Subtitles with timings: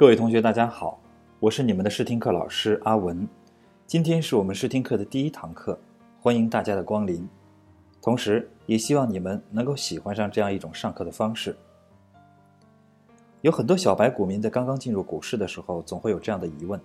[0.00, 0.98] 各位同学，大家好，
[1.40, 3.28] 我是你们的试听课老师阿文。
[3.86, 5.78] 今天是我们试听课的第一堂课，
[6.22, 7.28] 欢迎大家的光临。
[8.00, 11.54] 同时，也希望你们能够喜欢上这样一种上课的方式。
[13.42, 16.80] 有很多小白股民在刚刚进入股市的时候，总会有这样的疑问：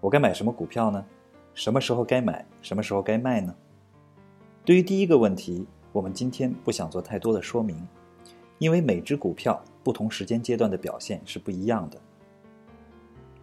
[0.00, 1.06] 我该买什么股票呢？
[1.54, 2.44] 什么时候该买？
[2.62, 3.54] 什么时候该卖呢？
[4.64, 7.80] 对于第一个问题，我们今天不想做太多的说明，
[8.58, 11.96] 因为每只股票不同时间阶段的表现是不一样的。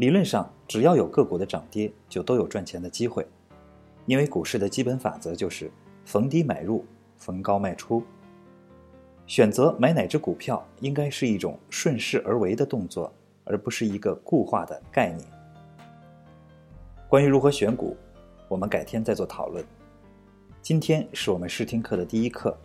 [0.02, 3.24] 理论上，只要有个股的涨跌，就都有赚钱的机会，
[4.08, 5.70] 因为股市的基本法则就是
[6.06, 6.84] 逢低买入，
[7.18, 8.02] 逢高卖出。
[9.28, 15.24] 选择买哪只股票，应该是一种顺势而为的动作，而不是一个固化的概念。
[17.08, 17.96] 关于如何选股，
[18.48, 19.64] 我们改天再做讨论。
[20.64, 22.58] 今天是我们试听课的第一课，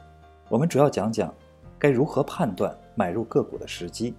[0.49, 1.35] 我们主要讲讲
[1.79, 4.15] 该如何判断买入个股的时机。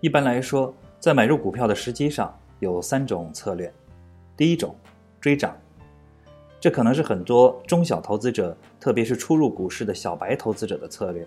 [0.00, 0.72] 一般来说，
[1.06, 3.72] 在买入股票的时机上有三种策略。
[4.36, 4.74] 第一种，
[5.20, 5.56] 追涨，
[6.58, 11.24] 这可能是很多中小投资者，特别是初入股市的小白投资者的策略。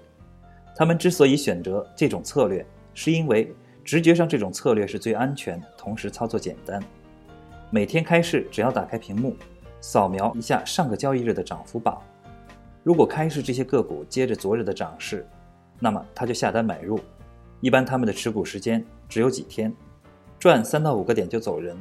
[0.75, 6.83] 他们之所以选择这种策略，是因为直觉上这种策略是最安全，同时操作简单。
[7.71, 9.33] 每天开市，只要打开屏幕。
[9.79, 12.01] 扫描一下上个交易日的涨幅榜，
[12.83, 15.25] 如果开市这些个股接着昨日的涨势，
[15.79, 16.99] 那么他就下单买入。
[17.61, 19.73] 一般他们的持股时间只有几天，
[20.39, 21.75] 赚三到五个点就走人。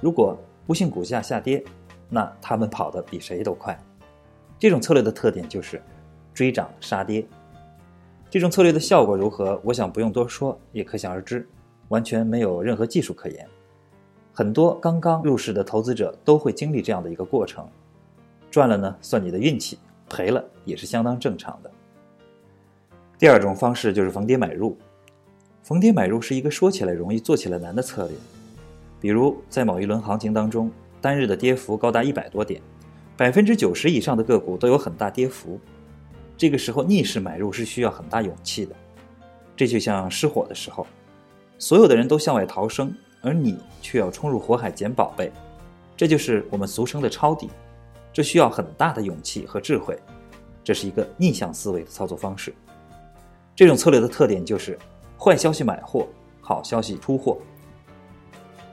[0.00, 1.64] 如果不幸股价下跌，
[2.10, 3.76] 那他们跑得比谁都快。
[4.58, 5.82] 这种策略的特点就是
[6.32, 7.26] 追涨杀跌。
[8.30, 9.60] 这种策略的效果如何？
[9.64, 11.48] 我想不用多说，也可想而知，
[11.88, 13.48] 完全没有任何技术可言。
[14.32, 17.66] 很多刚刚入市的投资者都会经历这样的一个过程，
[18.50, 19.78] 赚了呢算你的运气，
[20.10, 21.70] 赔了也是相当正常的。
[23.18, 24.76] 第二种方式就是逢跌买入，
[25.64, 28.14] 逢跌买入是一个说起来容易做起来难的策略。
[29.00, 32.60] 比如在某一轮行情当中，单日的跌幅高达一百多点，
[33.16, 35.58] 百分之九十以上的个股都有很大跌幅，
[36.36, 38.76] 这个时候逆势买入是需要很大勇气的。
[39.56, 40.86] 这就像失火的时候，
[41.58, 42.94] 所有的人都向外逃生。
[43.22, 45.32] 而你却要冲入火海捡宝贝，
[45.96, 47.48] 这就是我们俗称的抄底，
[48.12, 49.98] 这需要很大的勇气和智慧，
[50.62, 52.54] 这是一个逆向思维的操作方式。
[53.56, 54.78] 这种策略的特点就是
[55.18, 56.06] 坏消息买货，
[56.40, 57.38] 好消息出货。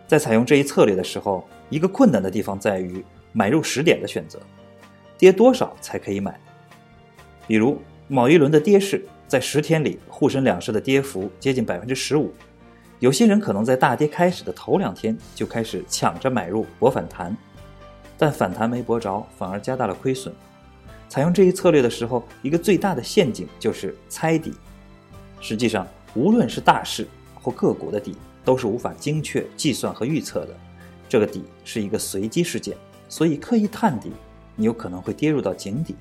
[0.07, 4.40] 在采用这一策略的时候，一个困难的地方在于买入时点的选择，
[5.18, 6.38] 跌多少才可以买？
[7.47, 12.34] 比如某一轮的跌势，在十天里沪深两市的跌幅接近百分之十五。
[13.00, 17.35] 有些人可能在大跌开始的头两天就开始抢着买入博反弹，
[18.18, 20.34] 但反弹没博着，反而加大了亏损。
[21.08, 24.53] 采用这一策略的时候，一个最大的陷阱就是猜底。
[25.40, 30.56] 实际上，无论是大势或个股的底，都是无法精确计算和预测的。
[31.08, 32.76] 这个底是一个随机事件，
[33.10, 34.12] 所以刻意探底，
[34.56, 35.96] 你有可能会跌入到井底，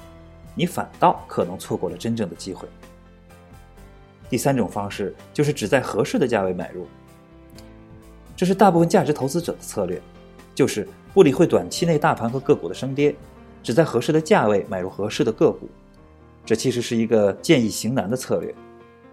[0.54, 2.68] 你反倒可能错过了真正的机会。
[4.28, 6.86] 第三种方式就是只在合适的价位买入，
[8.36, 10.00] 这是大部分价值投资者的策略，
[10.54, 13.14] 就是不理会短期内大盘和个股的升跌，
[13.62, 15.68] 只在合适的价位买入合适的个股。
[16.46, 18.54] 这其实是一个见易行难的策略，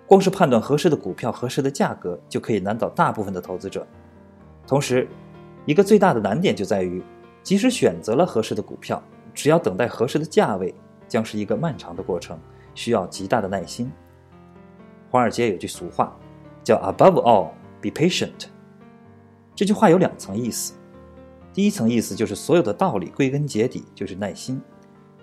[0.07, 3.85] 光是判断合适的股票、合适的价格就可以难倒大部分的投资者。
[4.65, 5.05] 同时，
[5.65, 7.03] 一个最大的难点就在于，
[7.43, 9.03] 即使选择了合适的股票，
[9.33, 10.73] 只要等待合适的价位，
[11.09, 12.39] 将是一个漫长的过程，
[12.73, 13.91] 需要极大的耐心。
[15.11, 16.17] 华尔街有句俗话，
[16.63, 17.49] 叫 “Above all,
[17.81, 18.47] be patient”。
[19.53, 20.73] 这句话有两层意思。
[21.51, 24.57] 第一层意思就是所有的道理归根结底就是耐心；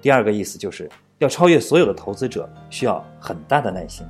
[0.02, 4.04] 第二个意思就是要超越所有的投资者需要很大的耐心。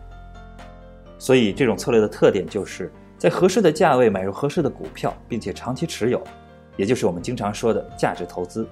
[1.24, 6.22] 所以这种策略的特点就是在合适的价位买入合适的股票，并且长期持有，
[6.76, 8.68] 也就是我们经常说的价值投资。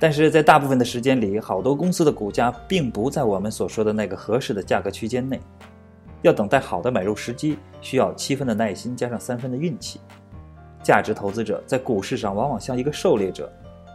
[0.00, 5.40] 但是在大部分的时间里，好多公司的股价并不在我们所说的那个合适的价格区间内。
[6.22, 10.00] 要等待好的买入时机，需要七分的耐心加上三分的运气。
[10.82, 13.48] 价值投资者在股市上往往像一个狩猎者，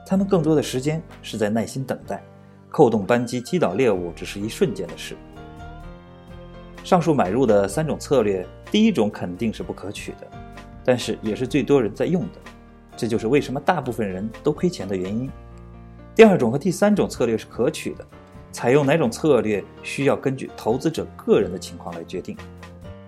[0.08, 2.24] 他们更多的时间是在耐心等待，
[2.70, 5.18] 扣动扳机击倒猎物只是一瞬间的事。
[6.84, 10.28] 上述买入的三种策略，第一种肯定是不可取的，
[10.84, 12.40] 但是也是最多人在用的，
[12.98, 15.30] 这就是为什么大部分人都亏钱的原因。
[16.16, 18.06] 第二种和第三种策略是可取的，
[18.52, 22.36] 采用哪种策略需要根据投资者个人的情况来决定。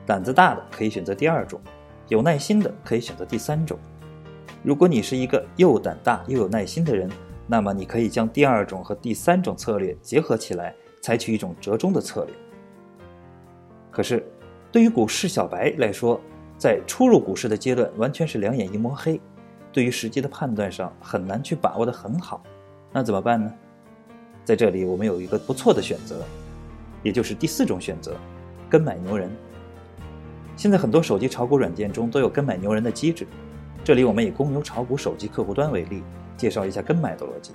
[0.05, 1.59] 胆子大的可以选择第二种，
[2.07, 3.79] 有耐心的可以选择第三种。
[4.63, 7.09] 如果你是一个又胆大又有耐心的人，
[7.47, 12.35] 那么你可以将第二种和第三种策略结合起来，采取一种折中的策略。
[13.91, 14.25] 可是，
[14.71, 16.19] 对于股市小白来说，
[16.57, 19.19] 在初入股市的阶段，完全是两眼一抹黑，
[19.71, 22.41] 对于时机的判断上很难去把握的很好，
[22.93, 23.53] 那怎么办呢？
[24.45, 26.23] 在这里，我们有一个不错的选择，
[27.03, 28.15] 也就是第四种选择，
[28.69, 29.29] 跟买牛人。
[30.55, 33.27] 现在很多手机炒股软件中都有跟买牛人的机制，
[33.83, 36.01] 这里我们以公牛炒股手机客户端为例，
[36.37, 37.51] 介绍一下跟买的逻辑。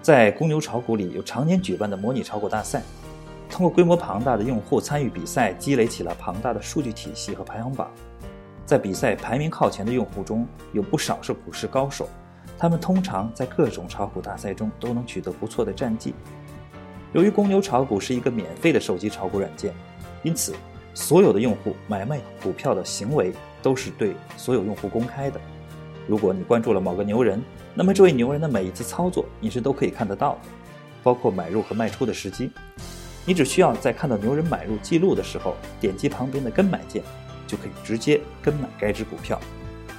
[0.00, 2.82] 在公牛炒股里，有常年举办的模拟炒股大赛。
[3.52, 7.90] 通过规模庞大的用户参与比赛，积累起了庞大的数据体系和排行榜。
[8.64, 12.08] 在比赛排名靠前的用户中，有不少是股市高手，
[12.58, 16.14] 他们通常在各种炒股大赛中都能取得不错的战绩。
[17.12, 19.74] 由于公牛炒股是一个免费的手机炒股软件，
[20.22, 20.54] 因此
[20.94, 25.38] 所有的用户买卖股票的行为都是对所有用户公开的。
[26.08, 27.42] 如果你关注了某个牛人，
[27.74, 30.40] 那么这位牛人的每一次操作你是都可以看得到的，
[31.02, 32.50] 包括买入和卖出的时机。
[33.24, 37.02] 你只需要在看到牛人买入记录的时候，点击旁边的跟买键，
[37.46, 39.40] 就可以直接跟买该只股票。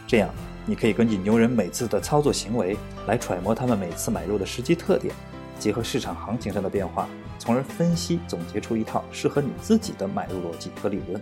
[0.05, 0.29] 这样，
[0.65, 2.75] 你可以根据牛人每次的操作行为
[3.07, 5.15] 来揣摩他们每次买入的实际特点，
[5.57, 7.07] 结合市场行情上的变化，
[7.39, 11.21] 从而分析总结出一套适合你自己的买入逻辑和理论。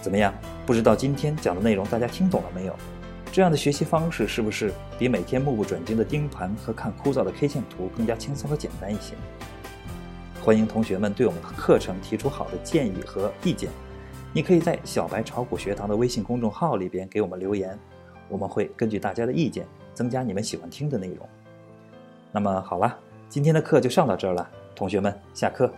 [0.00, 0.32] 怎么样？
[0.64, 2.76] 不知道今天讲的内容大家听懂了没有？
[3.32, 9.14] 这样的学习方式是不是比每天目不转睛的盯盘和看枯燥的 K 线图更加轻松和简单一些？
[10.46, 13.68] 欢迎同学们对我们的课程提出好的建议和意见，
[14.32, 17.76] 你可以在小白炒股学堂的微信公众号里边给我们留言，
[18.28, 21.28] 我们会根据大家的意见增加你们喜欢听的内容。
[22.30, 22.96] 那么好了，
[23.28, 25.68] 今天的课就上到这儿了，同学们下课。